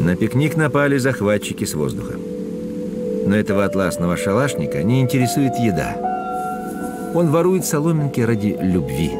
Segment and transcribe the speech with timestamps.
[0.00, 2.14] На пикник напали захватчики с воздуха.
[3.26, 5.94] Но этого атласного шалашника не интересует еда.
[7.14, 9.10] Он ворует соломинки ради любви.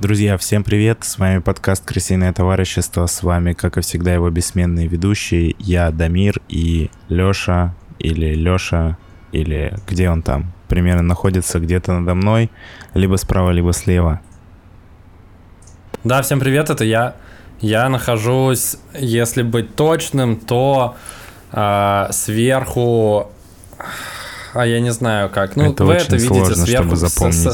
[0.00, 0.98] Друзья, всем привет!
[1.00, 3.06] С вами подкаст «Крысиное товарищество».
[3.06, 5.54] С вами, как и всегда, его бессменные ведущие.
[5.58, 8.96] Я Дамир и Лёша, или Лёша,
[9.32, 10.52] или где он там.
[10.68, 12.50] Примерно находится где-то надо мной,
[12.94, 14.20] либо справа, либо слева.
[16.04, 17.14] Да, всем привет, это я.
[17.60, 20.96] Я нахожусь, если быть точным, то
[21.52, 23.30] э, сверху
[24.54, 25.56] а я не знаю как.
[25.56, 26.96] Ну, это вы это видите сложно, сверху,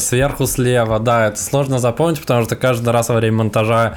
[0.00, 3.96] сверху слева, да, это сложно запомнить, потому что каждый раз во время монтажа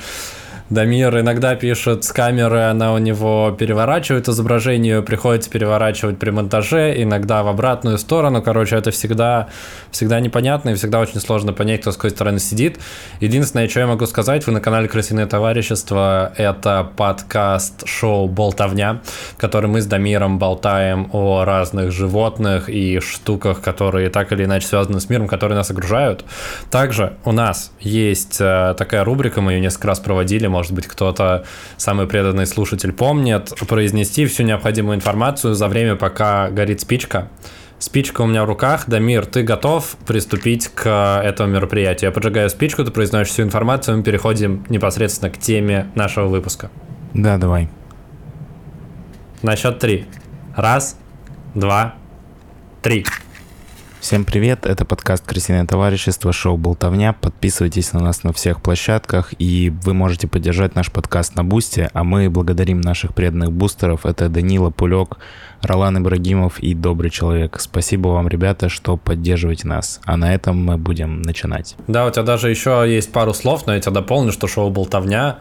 [0.71, 7.43] Дамир иногда пишет с камеры, она у него переворачивает изображение, приходится переворачивать при монтаже, иногда
[7.43, 8.41] в обратную сторону.
[8.41, 9.49] Короче, это всегда,
[9.91, 12.79] всегда непонятно и всегда очень сложно понять, кто с какой стороны сидит.
[13.20, 19.01] Единственное, что я могу сказать, вы на канале Крысиное товарищество, это подкаст-шоу «Болтовня»,
[19.35, 24.68] в котором мы с Дамиром болтаем о разных животных и штуках, которые так или иначе
[24.68, 26.24] связаны с миром, которые нас окружают.
[26.70, 31.43] Также у нас есть э, такая рубрика, мы ее несколько раз проводили, может быть, кто-то,
[31.77, 37.29] самый преданный слушатель, помнит, произнести всю необходимую информацию за время, пока горит спичка.
[37.79, 38.84] Спичка у меня в руках.
[38.85, 42.09] Дамир, ты готов приступить к этому мероприятию?
[42.09, 46.70] Я поджигаю спичку, ты произносишь всю информацию, мы переходим непосредственно к теме нашего выпуска.
[47.15, 47.68] Да, давай.
[49.41, 50.05] На счет три.
[50.55, 50.96] Раз,
[51.55, 51.96] два,
[52.84, 53.03] три.
[54.02, 57.13] Всем привет, это подкаст «Крысиное товарищество», шоу «Болтовня».
[57.13, 62.04] Подписывайтесь на нас на всех площадках, и вы можете поддержать наш подкаст на Бусте, а
[62.04, 64.08] мы благодарим наших преданных бустеров.
[64.08, 65.19] Это Данила Пулек,
[65.62, 67.59] Ролан Ибрагимов и Добрый Человек.
[67.59, 70.02] Спасибо вам, ребята, что поддерживаете нас.
[70.03, 71.75] А на этом мы будем начинать.
[71.88, 75.38] Да, у тебя даже еще есть пару слов, но я тебя дополню, что шоу «Болтовня».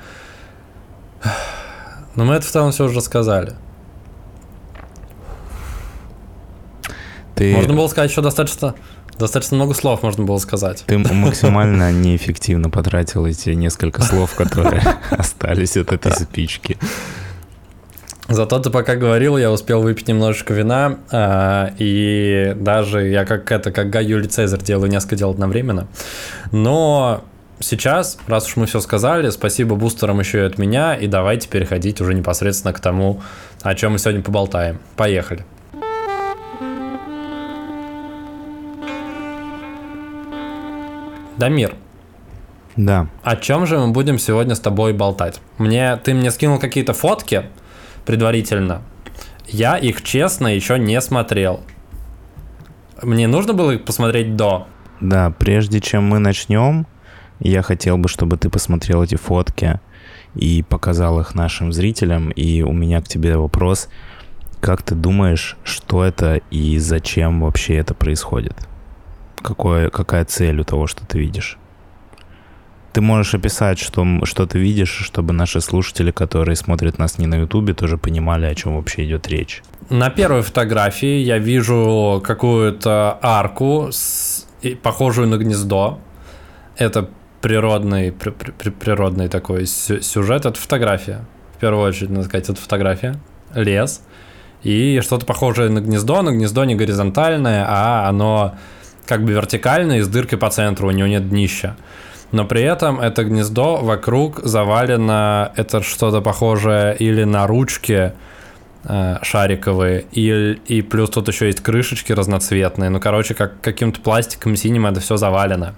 [2.14, 3.54] Но мы это в целом все уже сказали.
[7.40, 8.74] Ты, Можно было сказать еще достаточно,
[9.18, 10.84] достаточно много слов можно было сказать.
[10.86, 16.76] ты максимально неэффективно потратил эти несколько слов, которые остались от этой спички.
[18.28, 23.72] Зато ты пока говорил, я успел выпить немножечко вина, а, и даже я как это,
[23.72, 25.88] как Гай Юлий Цезарь делаю несколько дел одновременно.
[26.52, 27.24] Но
[27.58, 32.02] сейчас, раз уж мы все сказали, спасибо бустерам еще и от меня, и давайте переходить
[32.02, 33.22] уже непосредственно к тому,
[33.62, 34.78] о чем мы сегодня поболтаем.
[34.94, 35.46] Поехали.
[41.40, 41.74] Дамир,
[42.76, 45.40] Да, о чем же мы будем сегодня с тобой болтать?
[45.56, 47.44] Мне ты мне скинул какие-то фотки
[48.04, 48.82] предварительно.
[49.46, 51.62] Я их честно еще не смотрел.
[53.00, 54.66] Мне нужно было их посмотреть до.
[55.00, 56.86] Да, прежде чем мы начнем,
[57.38, 59.80] я хотел бы, чтобы ты посмотрел эти фотки
[60.34, 62.32] и показал их нашим зрителям.
[62.32, 63.88] И у меня к тебе вопрос.
[64.60, 68.68] Как ты думаешь, что это и зачем вообще это происходит?
[69.42, 71.58] Какое, какая цель у того, что ты видишь?
[72.92, 77.36] Ты можешь описать, что, что ты видишь, чтобы наши слушатели, которые смотрят нас не на
[77.36, 79.62] Ютубе, тоже понимали, о чем вообще идет речь.
[79.90, 84.46] На первой фотографии я вижу какую-то арку, с-
[84.82, 86.00] похожую на гнездо.
[86.76, 87.08] Это
[87.40, 90.44] природный, при- при- при- природный такой сю- сюжет.
[90.44, 91.24] Это фотография.
[91.56, 93.14] В первую очередь, надо сказать, это фотография.
[93.54, 94.02] Лес.
[94.64, 98.54] И что-то похожее на гнездо, но гнездо не горизонтальное, а оно
[99.10, 101.76] как бы вертикальное и с дыркой по центру, у него нет днища.
[102.30, 108.12] Но при этом это гнездо вокруг завалено, это что-то похожее или на ручки,
[108.84, 112.88] э, шариковые, и, и плюс тут еще есть крышечки разноцветные.
[112.88, 115.74] Ну, короче, как каким-то пластиком синим это все завалено.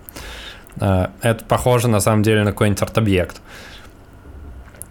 [0.79, 3.41] Э, это похоже на самом деле на какой-нибудь арт-объект.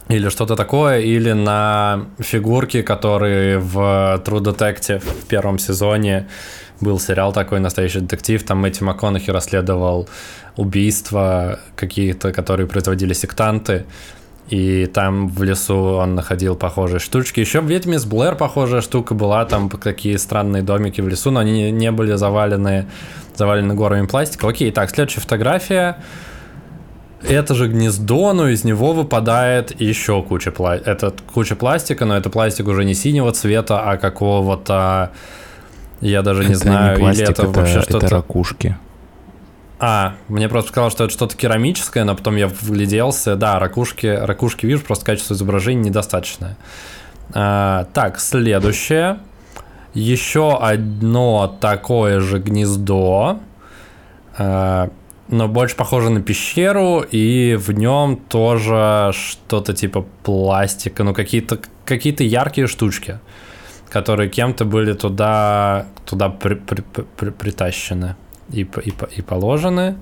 [0.08, 3.78] Или что-то такое, или на фигурки, которые в
[4.26, 6.28] True Detective в первом сезоне
[6.82, 10.10] был сериал такой «Настоящий детектив», там Мэтью МакКонахи расследовал
[10.58, 13.86] убийства какие-то, которые производили сектанты,
[14.50, 17.40] и там в лесу он находил похожие штучки.
[17.40, 21.40] Еще в «Ведьме с Блэр» похожая штука была, там такие странные домики в лесу, но
[21.40, 22.88] они не были завалены,
[23.36, 24.50] завалены горами пластика.
[24.50, 26.04] Окей, так, следующая фотография.
[27.24, 30.90] Это же гнездо, но из него выпадает еще куча пластика.
[30.90, 35.12] Это куча пластика, но это пластик уже не синего цвета, а какого-то...
[36.02, 38.10] Я даже не Это знаю, пластик, или это, это, вообще это что-то...
[38.10, 38.78] ракушки.
[39.80, 43.36] А, мне просто сказал, что это что-то керамическое, но потом я вгляделся.
[43.36, 46.58] Да, ракушки, ракушки вижу, просто качество изображения недостаточное.
[47.34, 49.20] А, так, следующее.
[49.94, 53.40] еще одно такое же гнездо,
[54.38, 54.90] э,
[55.28, 62.16] но больше похоже на пещеру, и в нем тоже что-то типа пластика, ну какие-то какие
[62.24, 63.20] яркие штучки,
[63.92, 66.82] которые кем-то были туда, туда при, при,
[67.18, 68.16] при, притащены
[68.50, 69.98] и, и, и положены.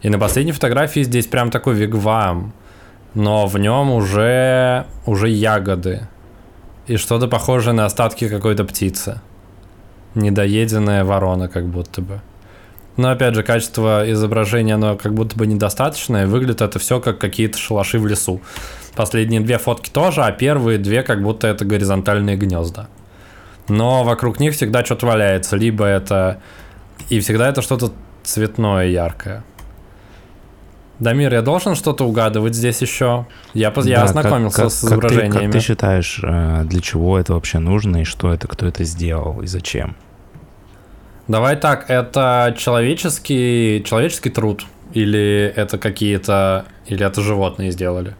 [0.00, 2.52] И на последней фотографии здесь прям такой вигвам,
[3.14, 6.08] но в нем уже, уже ягоды.
[6.86, 9.20] И что-то похожее на остатки какой-то птицы.
[10.14, 12.20] Недоеденная ворона как будто бы.
[12.96, 16.26] Но опять же, качество изображения, оно как будто бы недостаточное.
[16.26, 18.40] Выглядит это все как какие-то шалаши в лесу.
[18.94, 22.88] Последние две фотки тоже, а первые две как будто это горизонтальные гнезда.
[23.68, 25.56] Но вокруг них всегда что-то валяется.
[25.56, 26.40] Либо это...
[27.08, 27.92] И всегда это что-то
[28.22, 29.42] цветное, яркое.
[31.00, 33.26] Дамир, я должен что-то угадывать здесь еще?
[33.52, 35.30] Я, да, я ознакомился как, как, с изображениями.
[35.30, 38.66] Как ты, как ты считаешь, э, для чего это вообще нужно и что это, кто
[38.66, 39.96] это сделал и зачем?
[41.26, 48.14] Давай так, это человеческий, человеческий труд или это какие-то, или это животные сделали?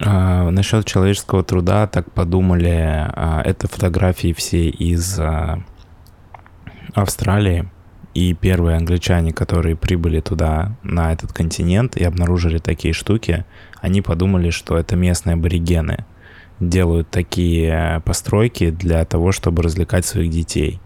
[0.00, 5.62] А, насчет человеческого труда так подумали, а, это фотографии все из а,
[6.94, 7.68] Австралии.
[8.14, 13.44] И первые англичане, которые прибыли туда, на этот континент, и обнаружили такие штуки,
[13.80, 16.04] они подумали, что это местные аборигены
[16.60, 20.80] делают такие постройки для того, чтобы развлекать своих детей.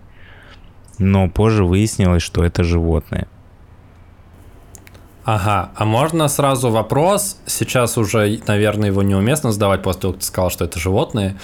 [0.98, 3.26] Но позже выяснилось, что это животные.
[5.24, 7.38] Ага, а можно сразу вопрос?
[7.44, 11.36] Сейчас уже, наверное, его неуместно задавать после того, как ты сказал, что это животные.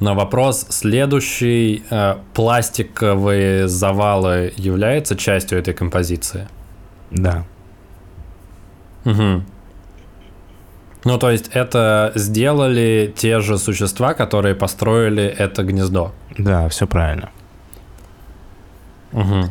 [0.00, 1.84] Но вопрос следующий.
[1.90, 6.48] Э, пластиковые завалы являются частью этой композиции?
[7.10, 7.44] Да.
[9.04, 9.42] Угу.
[11.04, 16.12] Ну, то есть это сделали те же существа, которые построили это гнездо?
[16.36, 17.30] Да, все правильно.
[19.12, 19.44] Угу.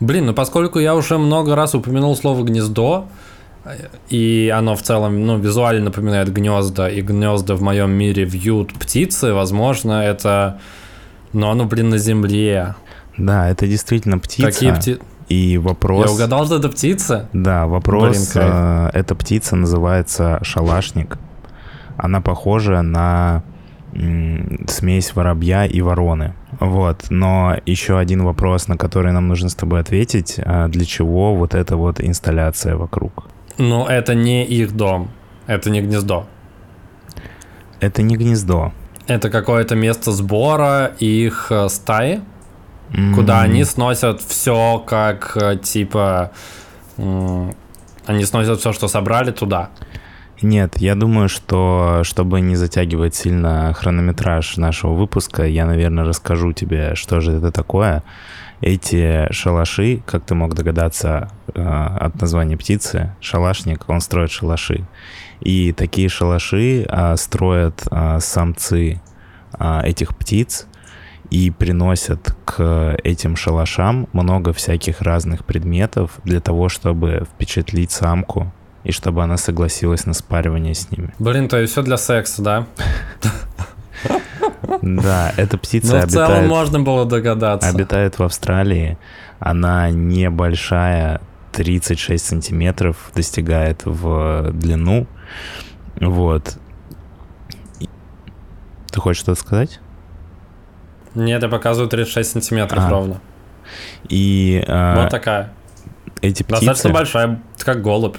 [0.00, 3.06] Блин, ну поскольку я уже много раз упомянул слово гнездо,
[4.08, 9.32] и оно в целом, ну, визуально напоминает гнезда, и гнезда в моем мире вьют птицы,
[9.32, 10.58] возможно, это,
[11.32, 12.74] ну, оно, блин, на земле.
[13.16, 14.50] Да, это действительно птица.
[14.50, 15.00] Какие птицы?
[15.28, 16.06] И вопрос...
[16.06, 17.28] Я угадал, что это птица?
[17.32, 18.32] Да, вопрос...
[18.34, 21.18] Блин, э, эта птица называется шалашник.
[21.96, 23.44] Она похожа на
[24.66, 26.34] смесь воробья и вороны.
[26.64, 30.38] Вот, но еще один вопрос, на который нам нужно с тобой ответить.
[30.44, 33.24] А для чего вот эта вот инсталляция вокруг?
[33.58, 35.10] Ну, это не их дом,
[35.46, 36.26] это не гнездо.
[37.80, 38.72] Это не гнездо.
[39.08, 42.20] Это какое-то место сбора их э, стаи,
[42.90, 43.14] mm-hmm.
[43.14, 46.30] куда они сносят все, как э, типа...
[48.06, 49.70] Они сносят все, что собрали туда.
[50.42, 56.96] Нет, я думаю, что чтобы не затягивать сильно хронометраж нашего выпуска, я, наверное, расскажу тебе,
[56.96, 58.02] что же это такое.
[58.60, 64.84] Эти шалаши, как ты мог догадаться э, от названия птицы, шалашник, он строит шалаши.
[65.40, 69.00] И такие шалаши э, строят э, самцы
[69.84, 70.66] этих птиц
[71.30, 78.50] и приносят к этим шалашам много всяких разных предметов для того, чтобы впечатлить самку
[78.84, 81.14] и чтобы она согласилась на спаривание с ними.
[81.18, 82.66] Блин, то есть все для секса, да?
[84.80, 87.68] Да, эта птица Но в целом можно было догадаться.
[87.68, 88.98] Обитает в Австралии.
[89.38, 91.20] Она небольшая,
[91.52, 95.06] 36 сантиметров достигает в длину.
[96.00, 96.56] Вот.
[98.90, 99.80] Ты хочешь что-то сказать?
[101.14, 102.90] Нет, я показываю 36 сантиметров а.
[102.90, 103.20] ровно.
[104.08, 104.64] И...
[104.66, 105.52] А, вот такая.
[106.20, 106.66] Эти птицы...
[106.66, 108.16] Достаточно большая, как голубь.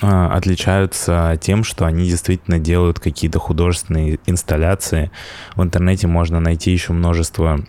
[0.00, 5.10] А, отличаются тем, что они действительно делают какие-то художественные инсталляции.
[5.54, 7.60] В интернете можно найти еще множество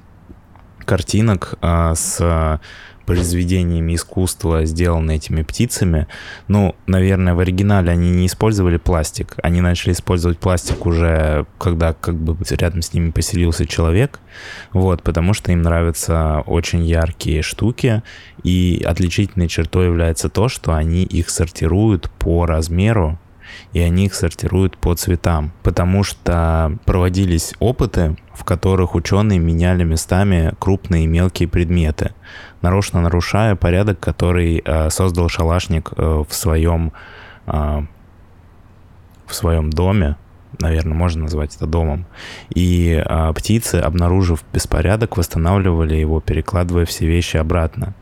[0.86, 2.60] картинок а, с
[3.06, 6.08] произведениями искусства, сделанные этими птицами.
[6.48, 9.36] Ну, наверное, в оригинале они не использовали пластик.
[9.44, 14.20] Они начали использовать пластик уже, когда как бы рядом с ними поселился человек.
[14.74, 18.04] Вот, потому что им нравятся очень яркие штуки.
[18.44, 23.20] И отличительной чертой является то, что они их сортируют по размеру
[23.74, 30.54] и они их сортируют по цветам, потому что проводились опыты, в которых ученые меняли местами
[30.60, 32.14] крупные и мелкие предметы,
[32.66, 36.92] нарочно нарушая порядок, который э, создал шалашник э, в своем
[37.46, 37.84] э,
[39.28, 40.16] в своем доме,
[40.60, 42.06] наверное, можно назвать это домом.
[42.54, 47.94] И э, птицы, обнаружив беспорядок, восстанавливали его, перекладывая все вещи обратно.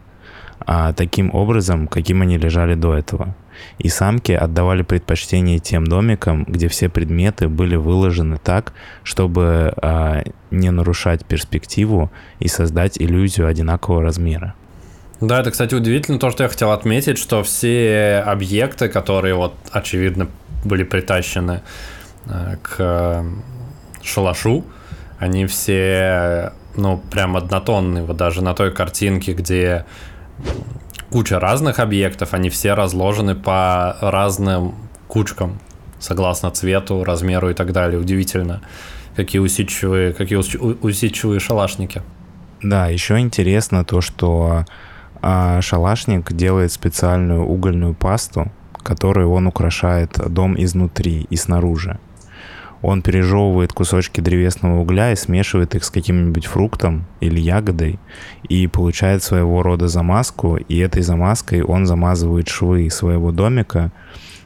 [0.66, 3.36] А, таким образом, каким они лежали до этого.
[3.78, 10.72] И самки отдавали предпочтение тем домикам, где все предметы были выложены так, чтобы а, не
[10.72, 14.56] нарушать перспективу и создать иллюзию одинакового размера.
[15.22, 20.28] Да, это, кстати, удивительно то, что я хотел отметить, что все объекты, которые вот, очевидно,
[20.66, 21.62] были притащены
[22.26, 23.24] э, к
[24.04, 24.66] шалашу,
[25.20, 28.04] они все, ну, прям однотонные.
[28.04, 29.86] Вот даже на той картинке, где
[31.10, 34.74] куча разных объектов, они все разложены по разным
[35.08, 35.60] кучкам,
[36.00, 38.00] согласно цвету, размеру и так далее.
[38.00, 38.62] Удивительно,
[39.16, 42.02] какие усидчивые, какие усидчивые шалашники.
[42.64, 44.66] Да, еще интересно то, что
[45.22, 52.00] а, шалашник делает специальную угольную пасту, которой он украшает дом изнутри и снаружи.
[52.84, 57.98] Он пережевывает кусочки древесного угля и смешивает их с каким-нибудь фруктом или ягодой
[58.50, 63.94] и получает своего рода замазку, и этой замазкой он замазывает швы своего домика,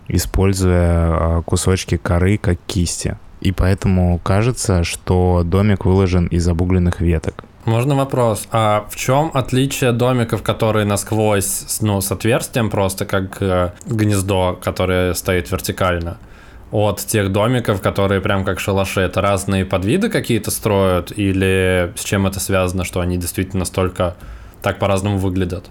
[0.07, 3.17] используя а, кусочки коры как кисти.
[3.41, 7.43] И поэтому кажется, что домик выложен из обугленных веток.
[7.65, 8.47] Можно вопрос?
[8.51, 15.13] А в чем отличие домиков, которые насквозь, ну, с отверстием просто, как э, гнездо, которое
[15.15, 16.17] стоит вертикально?
[16.71, 19.01] От тех домиков, которые прям как шалаши.
[19.01, 24.15] Это разные подвиды какие-то строят или с чем это связано, что они действительно настолько
[24.61, 25.69] так по-разному выглядят?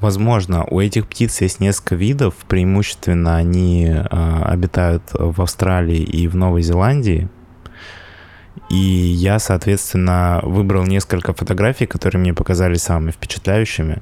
[0.00, 4.06] Возможно, у этих птиц есть несколько видов, преимущественно они э,
[4.44, 7.28] обитают в Австралии и в Новой Зеландии.
[8.70, 14.00] И я, соответственно, выбрал несколько фотографий, которые мне показались самыми впечатляющими.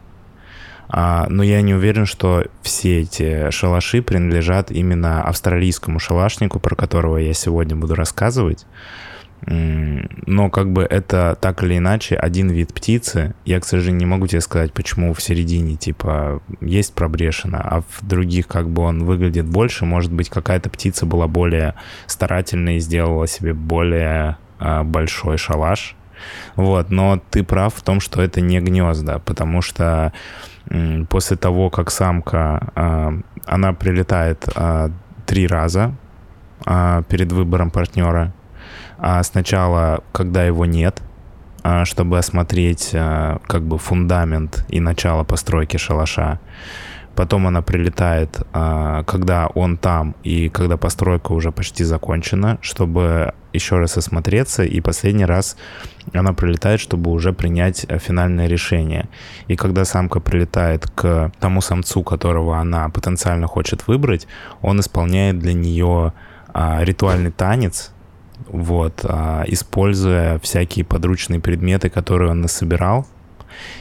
[0.88, 7.18] А, но я не уверен, что все эти шалаши принадлежат именно австралийскому шалашнику, про которого
[7.18, 8.66] я сегодня буду рассказывать.
[9.46, 13.34] Но как бы это так или иначе один вид птицы.
[13.44, 18.06] Я, к сожалению, не могу тебе сказать, почему в середине типа есть пробрешина, а в
[18.06, 19.84] других как бы он выглядит больше.
[19.84, 21.74] Может быть, какая-то птица была более
[22.06, 25.94] старательной и сделала себе более а, большой шалаш.
[26.56, 30.12] Вот, но ты прав в том, что это не гнезда, потому что
[31.08, 33.12] после того, как самка, а,
[33.46, 34.90] она прилетает а,
[35.26, 35.94] три раза
[36.66, 38.32] а, перед выбором партнера.
[39.22, 41.00] Сначала, когда его нет,
[41.84, 46.40] чтобы осмотреть как бы фундамент и начало постройки шалаша.
[47.18, 53.96] Потом она прилетает, когда он там и когда постройка уже почти закончена, чтобы еще раз
[53.96, 55.56] осмотреться, и последний раз
[56.14, 59.08] она прилетает, чтобы уже принять э, финальное решение.
[59.48, 64.28] И когда самка прилетает к тому самцу, которого она потенциально хочет выбрать,
[64.62, 66.12] он исполняет для нее
[66.54, 67.90] а, ритуальный танец,
[68.46, 73.08] вот, а, используя всякие подручные предметы, которые он насобирал.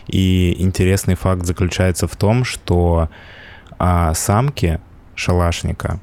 [0.07, 3.09] И интересный факт заключается в том, что
[3.79, 4.79] а, самки
[5.15, 5.99] шалашника,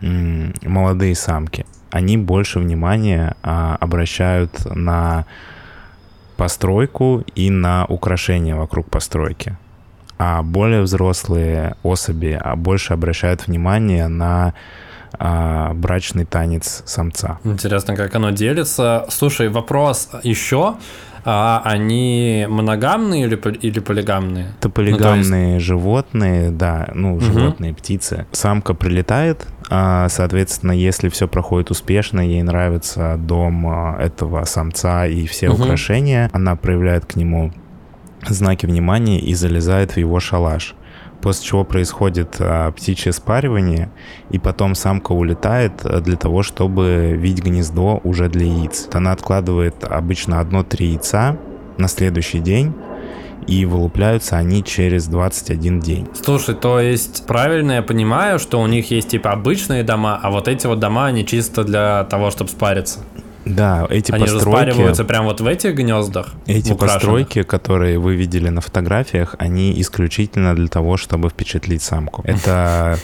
[0.00, 5.26] молодые самки, они больше внимания а, обращают на
[6.36, 9.56] постройку и на украшения вокруг постройки.
[10.18, 14.54] А более взрослые особи а, больше обращают внимание на
[15.18, 17.38] а, брачный танец самца.
[17.44, 19.06] Интересно, как оно делится.
[19.10, 20.76] Слушай, вопрос еще.
[21.24, 24.52] А они моногамные или, или полигамные?
[24.58, 25.66] Это полигамные ну, есть...
[25.66, 27.20] животные, да, ну, угу.
[27.20, 28.26] животные, птицы.
[28.32, 35.26] Самка прилетает, а, соответственно, если все проходит успешно, ей нравится дом а, этого самца и
[35.26, 35.62] все угу.
[35.62, 37.52] украшения, она проявляет к нему
[38.26, 40.74] знаки внимания и залезает в его шалаш
[41.22, 43.90] после чего происходит а, птичье спаривание,
[44.30, 48.88] и потом самка улетает а, для того, чтобы видеть гнездо уже для яиц.
[48.92, 51.36] Она откладывает обычно одно-три яйца
[51.78, 52.74] на следующий день,
[53.46, 56.08] и вылупляются они через 21 день.
[56.14, 60.46] Слушай, то есть правильно я понимаю, что у них есть типа обычные дома, а вот
[60.46, 63.00] эти вот дома, они чисто для того, чтобы спариться?
[63.44, 64.46] Да, эти Они постройки...
[64.46, 66.34] распариваются прямо вот в этих гнездах?
[66.46, 72.22] Эти постройки, которые вы видели на фотографиях, они исключительно для того, чтобы впечатлить самку.
[72.24, 72.98] Это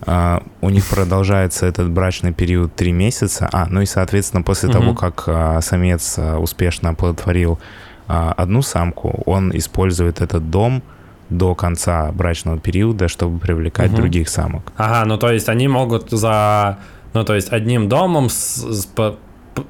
[0.00, 3.48] Uh, у них продолжается этот брачный период три месяца.
[3.52, 7.58] А, ну и, соответственно, после того, как uh, самец uh, успешно оплодотворил
[8.06, 10.82] одну самку, он использует этот дом
[11.30, 14.72] до конца брачного периода, чтобы привлекать других самок.
[14.76, 16.78] Ага, ну то есть они могут за...
[17.12, 18.88] Ну то есть одним домом с, с,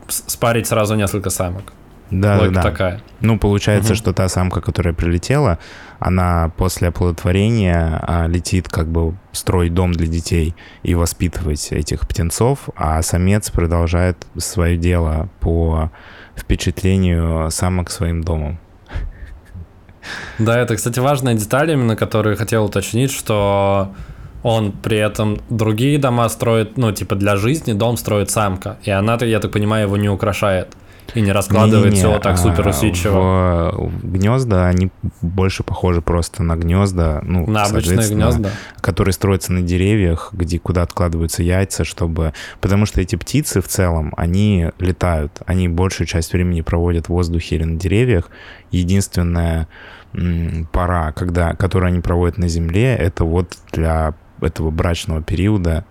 [0.08, 1.72] спарить сразу несколько самок.
[2.10, 2.62] Да, Логика да.
[2.62, 3.00] такая.
[3.20, 3.98] Ну, получается, угу.
[3.98, 5.58] что та самка, которая прилетела,
[5.98, 12.70] она после оплодотворения а, летит как бы строить дом для детей и воспитывать этих птенцов,
[12.76, 15.90] а самец продолжает свое дело по
[16.36, 18.58] впечатлению самок своим домом.
[20.38, 23.92] Да, это, кстати, важная деталь, именно которую хотел уточнить, что
[24.48, 28.78] он при этом другие дома строит, ну, типа для жизни дом строит самка.
[28.82, 30.68] И она-то, я так понимаю, его не украшает.
[31.14, 33.72] И не раскладывает Не-не-не, все так супер усидчиво.
[33.72, 34.90] В, в гнезда они
[35.22, 38.50] больше похожи просто на гнезда, ну, На обычные гнезда.
[38.82, 42.34] которые строятся на деревьях, где куда откладываются яйца, чтобы...
[42.60, 47.56] Потому что эти птицы в целом, они летают, они большую часть времени проводят в воздухе
[47.56, 48.28] или на деревьях.
[48.70, 49.66] Единственная
[50.72, 55.84] пора, когда, которую они проводят на земле, это вот для этого брачного периода.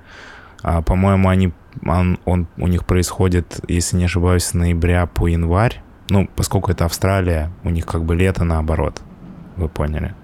[0.64, 1.52] А, по-моему, они,
[1.86, 5.82] он, он- у них происходит, если не ошибаюсь, с ноября по январь.
[6.10, 9.02] Ну, поскольку это Австралия, у них как бы лето наоборот.
[9.56, 10.16] Вы поняли?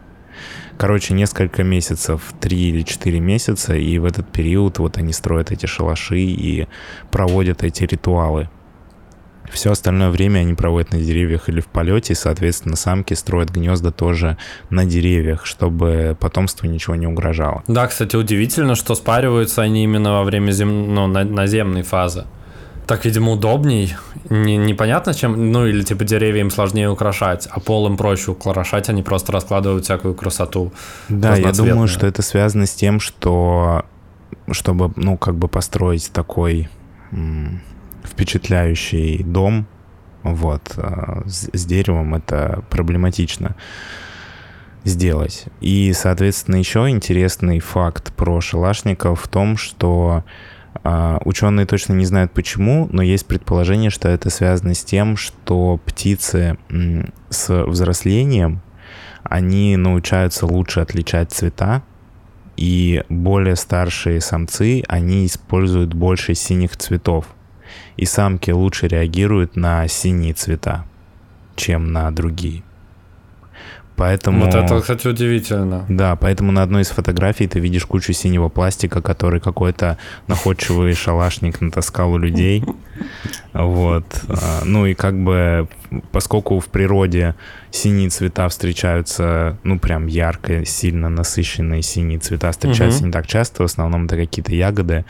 [0.77, 5.65] Короче, несколько месяцев, три или четыре месяца, и в этот период вот они строят эти
[5.67, 6.67] шалаши и
[7.11, 8.49] проводят эти ритуалы.
[9.51, 13.91] Все остальное время они проводят на деревьях или в полете, и, соответственно, самки строят гнезда
[13.91, 14.37] тоже
[14.69, 17.63] на деревьях, чтобы потомству ничего не угрожало.
[17.67, 20.93] Да, кстати, удивительно, что спариваются они именно во время зем...
[20.93, 22.25] ну, на- наземной фазы.
[22.87, 23.95] Так, видимо, удобней.
[24.29, 25.51] Не, непонятно, чем...
[25.51, 29.85] Ну, или, типа, деревья им сложнее украшать, а пол им проще украшать, они просто раскладывают
[29.85, 30.73] всякую красоту.
[31.09, 33.85] Да, я думаю, что это связано с тем, что
[34.51, 36.67] чтобы, ну, как бы построить такой
[38.03, 39.65] впечатляющий дом,
[40.23, 43.55] вот, а, с, с деревом это проблематично
[44.83, 45.45] сделать.
[45.61, 50.23] И, соответственно, еще интересный факт про шалашников в том, что
[50.83, 55.79] а, ученые точно не знают почему, но есть предположение, что это связано с тем, что
[55.85, 56.57] птицы
[57.29, 58.61] с взрослением
[59.23, 61.81] они научаются лучше отличать цвета,
[62.55, 67.25] и более старшие самцы, они используют больше синих цветов.
[67.97, 70.85] И самки лучше реагируют на синие цвета,
[71.55, 72.63] чем на другие.
[73.95, 74.45] Поэтому...
[74.45, 75.85] Вот это, кстати, удивительно.
[75.87, 81.61] Да, поэтому на одной из фотографий ты видишь кучу синего пластика, который какой-то находчивый шалашник
[81.61, 82.63] натаскал у людей.
[83.53, 84.05] Вот.
[84.27, 85.67] А, Ну и как бы,
[86.11, 87.35] поскольку в природе
[87.69, 93.07] синие цвета встречаются, ну прям ярко, сильно насыщенные синие цвета встречаются Мгм.
[93.07, 95.05] не так часто, в основном это какие-то ягоды,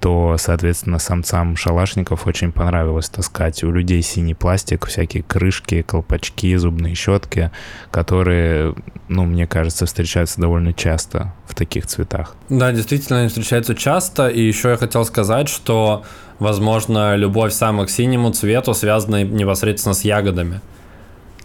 [0.00, 6.94] то, соответственно, самцам шалашников очень понравилось таскать у людей синий пластик, всякие крышки, колпачки, зубные
[6.94, 7.50] щетки,
[7.90, 8.74] которые,
[9.08, 12.34] ну, мне кажется, встречаются довольно часто в таких цветах.
[12.48, 14.28] Да, действительно, они встречаются часто.
[14.28, 16.02] И еще я хотел сказать, что,
[16.38, 20.60] возможно, любовь самок к синему цвету связана непосредственно с ягодами.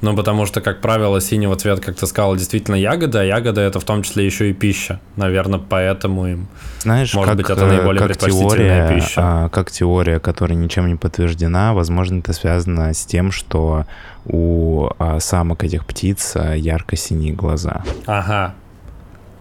[0.02, 3.80] Ну, потому что, как правило, синего цвета, как ты сказал, действительно ягода, а ягода это
[3.80, 5.00] в том числе еще и пища.
[5.16, 6.48] Наверное, поэтому им.
[6.82, 9.22] Знаешь, Может как, быть, это э, наиболее как предпочтительная теория, пища.
[9.24, 13.86] а, как теория, которая ничем не подтверждена, возможно, это связано с тем, что
[14.26, 17.84] у а, самок этих птиц а, ярко-синие глаза.
[18.06, 18.54] Ага.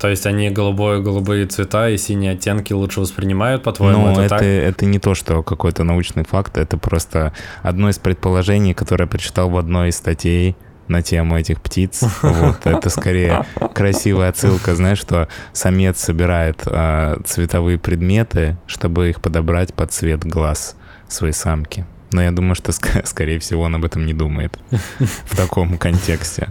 [0.04, 4.28] То есть они голубое, голубые цвета и синие оттенки лучше воспринимают, по-твоему, Но это, это,
[4.28, 4.42] так?
[4.42, 9.48] это не то, что какой-то научный факт, это просто одно из предположений, которое я прочитал
[9.48, 10.56] в одной из статей
[10.88, 12.02] на тему этих птиц.
[12.22, 19.72] Вот, это скорее красивая отсылка, знаешь, что самец собирает а, цветовые предметы, чтобы их подобрать
[19.72, 20.76] под цвет глаз
[21.08, 21.86] своей самки.
[22.12, 24.58] Но я думаю, что, ск- скорее всего, он об этом не думает
[24.98, 26.48] в таком контексте.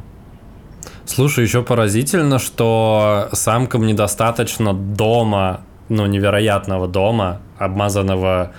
[1.05, 8.53] Слушай, еще поразительно, что самкам недостаточно дома, ну, невероятного дома, обмазанного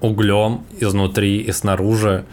[0.00, 2.24] углем изнутри и снаружи,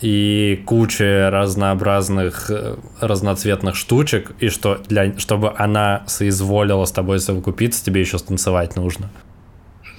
[0.00, 7.84] и куча разнообразных э, разноцветных штучек, и что для, чтобы она соизволила с тобой совокупиться,
[7.84, 9.10] тебе еще станцевать нужно.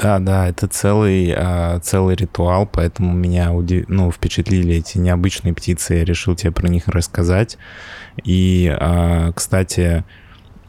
[0.02, 5.94] Да, да, это целый, а, целый ритуал, поэтому меня уди- ну, впечатлили эти необычные птицы,
[5.94, 7.60] я решил тебе про них рассказать.
[8.24, 10.04] И, а, кстати,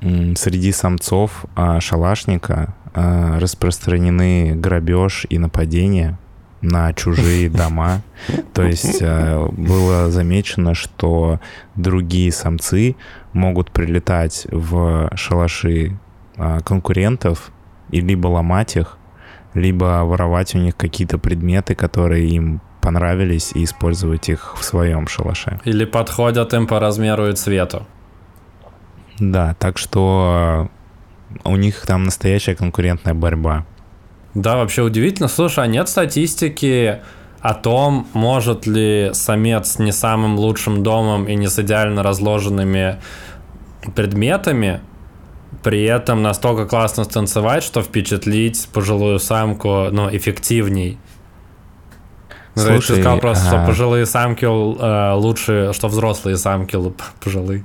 [0.01, 6.19] среди самцов а, шалашника распространены грабеж и нападения
[6.61, 8.03] на чужие дома.
[8.53, 11.41] То есть было замечено, что
[11.75, 12.97] другие самцы
[13.33, 15.99] могут прилетать в шалаши
[16.37, 17.51] конкурентов
[17.91, 18.99] и либо ломать их,
[19.55, 25.61] либо воровать у них какие-то предметы, которые им понравились, и использовать их в своем шалаше.
[25.65, 27.87] Или подходят им по размеру и цвету.
[29.19, 30.69] Да, так что
[31.45, 33.65] э, у них там настоящая конкурентная борьба.
[34.35, 35.29] Да, вообще удивительно.
[35.29, 37.01] Слушай, а нет статистики
[37.41, 42.99] о том, может ли самец с не самым лучшим домом и не с идеально разложенными
[43.95, 44.81] предметами
[45.63, 50.99] при этом настолько классно станцевать, что впечатлить пожилую самку, ну, эффективней.
[52.55, 56.37] Ну, то есть ты Слушай, сказал просто, что а- пожилые самки э, лучше, что взрослые
[56.37, 56.77] самки
[57.25, 57.65] пожилые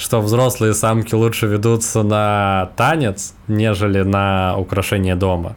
[0.00, 5.56] что взрослые самки лучше ведутся на танец, нежели на украшение дома.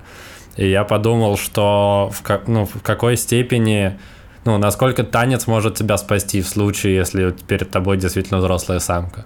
[0.58, 3.98] И я подумал, что в, как, ну, в какой степени,
[4.44, 9.26] ну, насколько танец может тебя спасти в случае, если перед тобой действительно взрослая самка.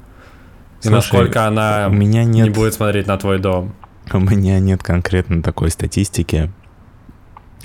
[0.84, 2.48] И насколько она у меня нет...
[2.48, 3.74] не будет смотреть на твой дом.
[4.12, 6.52] У меня нет конкретно такой статистики,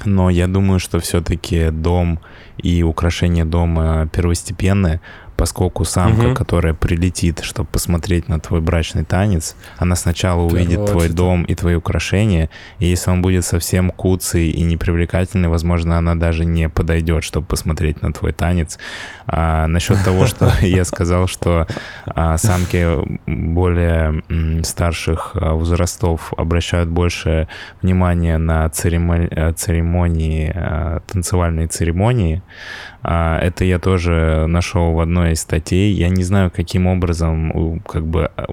[0.05, 2.21] но я думаю, что все-таки дом
[2.59, 5.01] и украшение дома первостепенные,
[5.43, 6.35] поскольку самка, угу.
[6.35, 11.75] которая прилетит, чтобы посмотреть на твой брачный танец, она сначала увидит твой дом и твои
[11.75, 17.49] украшения, и если он будет совсем куцый и непривлекательный, возможно, она даже не подойдет, чтобы
[17.49, 18.79] посмотреть на твой танец.
[19.27, 21.67] А, насчет того, что я сказал, что
[22.07, 22.87] а, самки
[23.27, 24.23] более
[24.63, 27.49] старших а, возрастов обращают больше
[27.83, 32.43] внимания на церемонии, э, церемонии а, танцевальные церемонии,
[33.03, 35.93] это я тоже нашел в одной из статей.
[35.93, 38.47] Я не знаю, каким образом как бы а,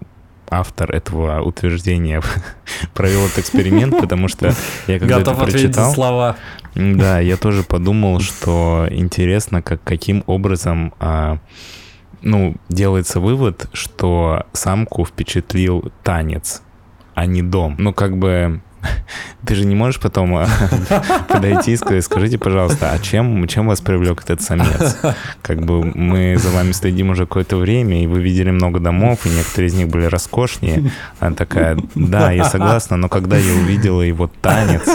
[0.50, 2.22] автор этого утверждения
[2.94, 4.54] провел этот эксперимент, потому что
[4.88, 5.94] я когда Готов это прочитал...
[5.94, 6.36] слова.
[6.76, 11.40] Да, я тоже подумал, что интересно, как, каким образом а,
[12.22, 16.62] ну, делается вывод, что самку впечатлил танец,
[17.16, 17.76] а не дом.
[17.78, 18.62] Ну, как бы
[19.46, 20.48] Ты же не можешь потом а,
[21.28, 24.98] подойти и сказать, скажите, пожалуйста, а чем, чем вас привлек этот самец?
[25.42, 29.30] Как бы мы за вами следим уже какое-то время, и вы видели много домов, и
[29.30, 30.92] некоторые из них были роскошнее.
[31.20, 34.88] Она такая, да, я согласна, но когда я увидела его танец,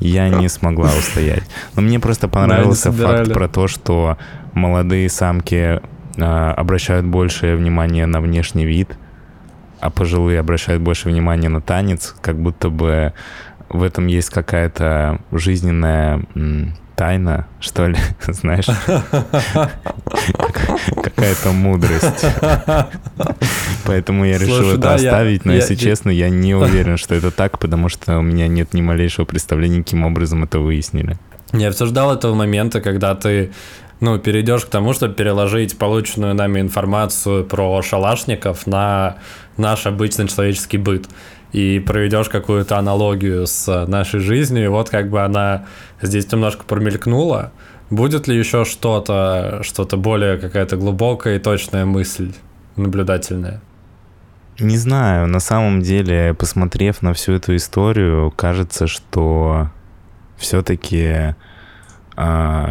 [0.00, 1.42] я не смогла устоять.
[1.74, 4.18] Но мне просто понравился да, факт про то, что
[4.54, 5.80] молодые самки
[6.16, 8.96] э, обращают большее внимание на внешний вид,
[9.80, 13.12] а пожилые обращают больше внимания на танец, как будто бы
[13.68, 16.22] в этом есть какая-то жизненная
[16.96, 18.66] тайна, что ли, знаешь,
[21.02, 22.26] какая-то мудрость.
[23.84, 27.88] Поэтому я решил это оставить, но, если честно, я не уверен, что это так, потому
[27.88, 31.16] что у меня нет ни малейшего представления, каким образом это выяснили.
[31.52, 33.52] Я все ждал этого момента, когда ты
[34.00, 39.16] ну, перейдешь к тому, чтобы переложить полученную нами информацию про шалашников на
[39.56, 41.06] наш обычный человеческий быт
[41.52, 45.66] и проведешь какую-то аналогию с нашей жизнью, и вот как бы она
[46.02, 47.52] здесь немножко промелькнула.
[47.90, 52.32] Будет ли еще что-то, что-то более какая-то глубокая и точная мысль
[52.76, 53.62] наблюдательная?
[54.60, 59.70] Не знаю, на самом деле, посмотрев на всю эту историю, кажется, что
[60.36, 61.34] все-таки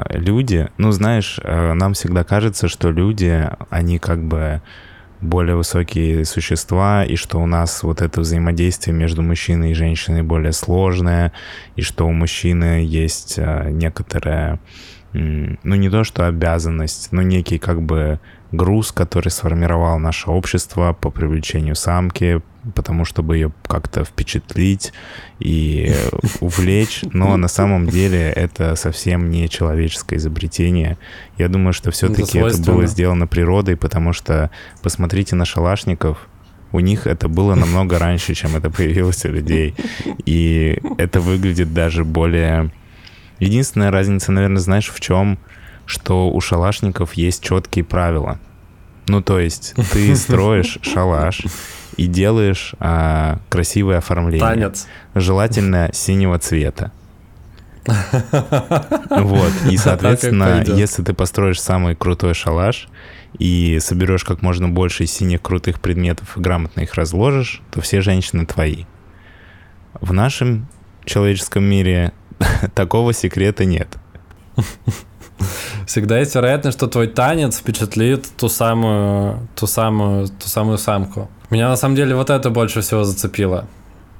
[0.09, 4.61] люди, ну знаешь, э, нам всегда кажется, что люди, они как бы
[5.21, 10.51] более высокие существа, и что у нас вот это взаимодействие между мужчиной и женщиной более
[10.51, 11.31] сложное,
[11.77, 14.59] и что у мужчины есть э, некоторая,
[15.13, 18.19] ну не то что обязанность, но некий как бы
[18.51, 22.41] груз, который сформировал наше общество по привлечению самки,
[22.75, 24.93] потому чтобы ее как-то впечатлить
[25.39, 25.93] и
[26.39, 30.97] увлечь, но на самом деле это совсем не человеческое изобретение.
[31.37, 34.49] Я думаю, что все-таки это, это было сделано природой, потому что
[34.81, 36.27] посмотрите на шалашников,
[36.71, 39.75] у них это было намного раньше, чем это появилось у людей.
[40.25, 42.71] И это выглядит даже более...
[43.39, 45.37] Единственная разница, наверное, знаешь, в чем?
[45.87, 48.37] Что у шалашников есть четкие правила.
[49.07, 51.41] Ну, то есть ты строишь шалаш,
[51.97, 54.39] и делаешь а, красивое оформление.
[54.47, 54.87] Танец.
[55.15, 56.91] Желательно синего цвета.
[57.85, 62.87] Вот, и, соответственно, если ты построишь самый крутой шалаш
[63.39, 68.45] и соберешь как можно больше синих крутых предметов и грамотно их разложишь, то все женщины
[68.45, 68.85] твои.
[69.99, 70.67] В нашем
[71.05, 72.13] человеческом мире
[72.75, 73.97] такого секрета нет.
[75.85, 81.29] Всегда есть вероятность, что твой танец впечатлит ту самую, ту самую, ту самую самку.
[81.49, 83.65] Меня на самом деле вот это больше всего зацепило.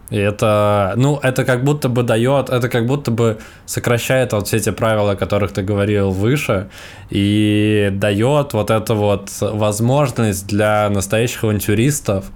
[0.09, 4.57] И это, ну, это как будто бы дает, это как будто бы сокращает вот все
[4.57, 6.69] эти правила, о которых ты говорил выше,
[7.09, 12.25] и дает вот эту вот возможность для настоящих авантюристов–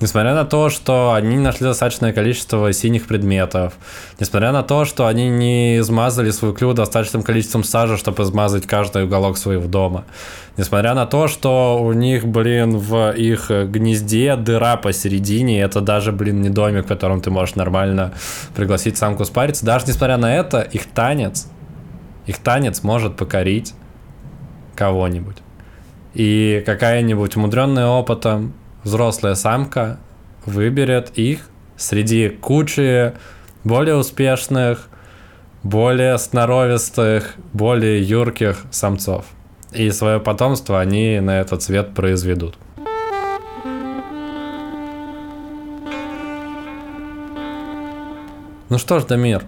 [0.00, 3.74] Несмотря на то, что они нашли достаточное количество синих предметов,
[4.18, 9.04] несмотря на то, что они не измазали свою клюв достаточным количеством сажи, чтобы измазать каждый
[9.04, 10.06] уголок своего дома,
[10.56, 16.40] несмотря на то, что у них, блин, в их гнезде дыра посередине, это даже, блин,
[16.40, 18.14] не домик, в котором ты можешь нормально
[18.56, 21.46] пригласить самку спариться, даже несмотря на это, их танец,
[22.24, 23.74] их танец может покорить
[24.74, 25.36] кого-нибудь.
[26.14, 29.98] И какая-нибудь умудренная опытом, взрослая самка
[30.46, 33.12] выберет их среди кучи
[33.64, 34.88] более успешных,
[35.62, 39.26] более сноровистых, более юрких самцов.
[39.72, 42.56] И свое потомство они на этот свет произведут.
[48.68, 49.42] Ну что ж, Дамир,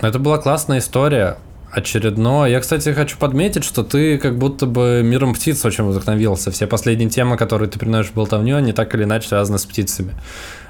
[0.00, 1.36] это была классная история.
[1.72, 2.50] Очередное.
[2.50, 6.50] Я, кстати, хочу подметить, что ты как будто бы миром птиц очень вдохновился.
[6.50, 10.14] Все последние темы, которые ты приносишь в болтовню, они так или иначе связаны с птицами.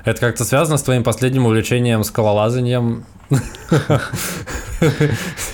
[0.05, 3.05] Это как-то связано с твоим последним увлечением скалолазанием?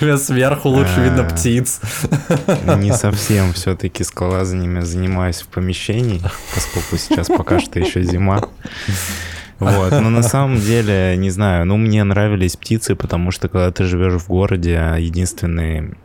[0.00, 1.30] Тебе сверху лучше видно А.
[1.30, 1.80] птиц.
[2.76, 6.20] Не совсем все-таки скалолазаниями занимаюсь в помещении,
[6.54, 8.48] поскольку сейчас пока что еще зима.
[9.58, 13.84] Вот, но на самом деле, не знаю, ну, мне нравились птицы, потому что когда ты
[13.84, 15.96] живешь в городе, единственные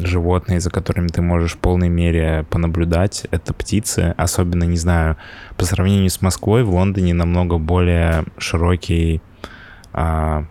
[0.00, 4.14] животные, за которыми ты можешь в полной мере понаблюдать, это птицы.
[4.16, 5.16] Особенно, не знаю,
[5.56, 9.20] по сравнению с Москвой, в Лондоне намного более широкий
[9.92, 10.44] а,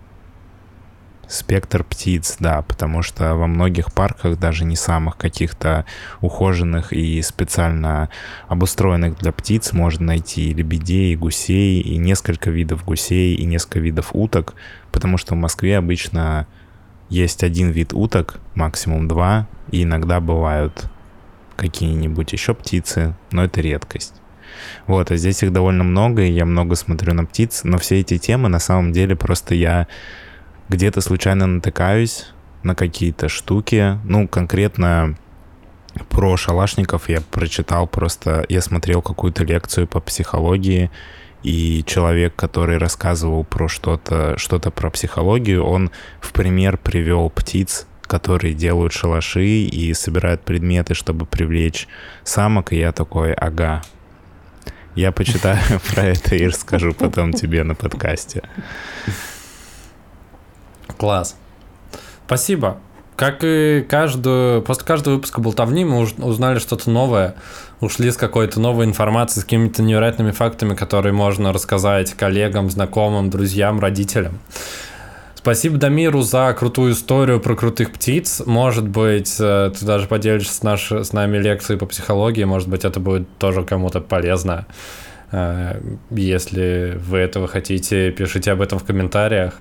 [1.34, 5.86] спектр птиц, да, потому что во многих парках, даже не самых каких-то
[6.22, 8.10] ухоженных и специально
[8.48, 13.80] обустроенных для птиц, можно найти и лебедей, и гусей, и несколько видов гусей, и несколько
[13.80, 14.54] видов уток,
[14.92, 16.48] потому что в Москве обычно
[17.10, 20.86] есть один вид уток, максимум два, и иногда бывают
[21.56, 24.14] какие-нибудь еще птицы, но это редкость.
[24.86, 28.18] Вот, а здесь их довольно много, и я много смотрю на птиц, но все эти
[28.18, 29.88] темы на самом деле просто я
[30.70, 32.28] где-то случайно натыкаюсь
[32.64, 34.00] на какие-то штуки.
[34.04, 35.16] Ну, конкретно
[36.10, 40.90] про шалашников я прочитал просто, я смотрел какую-то лекцию по психологии,
[41.44, 48.54] и человек, который рассказывал про что-то, что-то про психологию, он в пример привел птиц, которые
[48.54, 51.88] делают шалаши и собирают предметы, чтобы привлечь
[52.24, 53.82] самок, и я такой, ага.
[54.96, 58.44] Я почитаю про это и расскажу потом тебе на подкасте.
[60.98, 61.36] Класс.
[62.26, 62.78] Спасибо.
[63.16, 67.36] Как и каждую, после каждого выпуска болтовни мы узнали что-то новое,
[67.80, 73.80] ушли с какой-то новой информацией, с какими-то невероятными фактами, которые можно рассказать коллегам, знакомым, друзьям,
[73.80, 74.40] родителям.
[75.36, 78.42] Спасибо Дамиру за крутую историю про крутых птиц.
[78.46, 82.86] Может быть, э, ты даже поделишься с, наш, с нами лекцией по психологии, может быть,
[82.86, 84.66] это будет тоже кому-то полезно.
[85.34, 89.60] Э, Если вы этого хотите, пишите об этом в комментариях.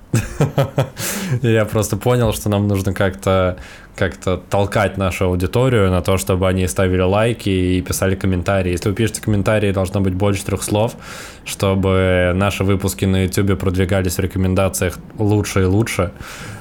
[1.42, 3.56] Я просто понял, что нам нужно как-то
[3.96, 8.72] как-то толкать нашу аудиторию на то, чтобы они ставили лайки и писали комментарии.
[8.72, 10.96] Если вы пишете комментарии, должно быть больше трех слов,
[11.44, 16.12] чтобы наши выпуски на YouTube продвигались в рекомендациях лучше и лучше.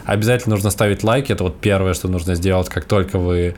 [0.05, 1.31] Обязательно нужно ставить лайки.
[1.31, 3.55] Это вот первое, что нужно сделать, как только вы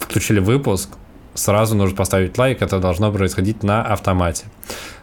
[0.00, 0.90] включили выпуск,
[1.38, 4.44] сразу нужно поставить лайк, это должно происходить на автомате,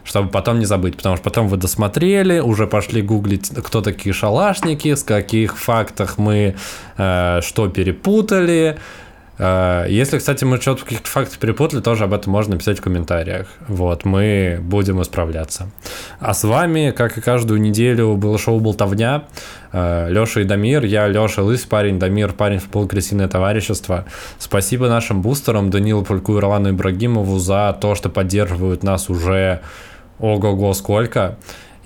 [0.04, 4.94] чтобы потом не забыть, потому что потом вы досмотрели, уже пошли гуглить, кто такие шалашники,
[4.94, 6.54] с каких фактах мы
[6.96, 8.78] э, что перепутали.
[9.38, 12.82] Э, если, кстати, мы что-то в каких-то фактах перепутали, тоже об этом можно написать в
[12.82, 13.48] комментариях.
[13.68, 15.70] Вот, мы будем исправляться.
[16.20, 19.24] А с вами, как и каждую неделю, было шоу «Болтовня».
[19.72, 20.84] Э, Леша и Дамир.
[20.84, 24.04] Я Леша Лысый парень, Дамир парень в полукрысиное товарищество.
[24.38, 29.60] Спасибо нашим бустерам Данилу Пульку и Ролану Ибрагимову за то, что поддерживают нас уже
[30.18, 31.36] ого-го сколько.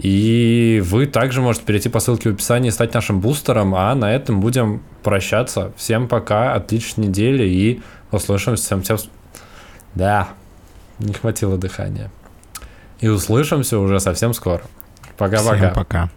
[0.02, 4.14] И вы также можете перейти по ссылке в описании и стать нашим бустером, а на
[4.14, 5.72] этом будем прощаться.
[5.76, 8.80] Всем пока, отличной недели и услышимся.
[8.80, 8.98] Всем.
[9.94, 10.28] Да,
[10.98, 12.10] не хватило дыхания.
[13.00, 14.62] И услышимся уже совсем скоро.
[15.18, 15.56] Пока-пока.
[15.56, 16.10] Всем пока.